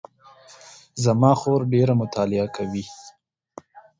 [1.03, 2.83] زما خور ډېره مطالعه کوي